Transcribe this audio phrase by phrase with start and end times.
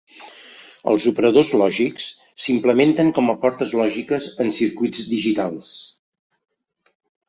[0.93, 2.07] Els operadors lògics
[2.47, 5.81] s'implementen com a portes lògiques en circuits digitals.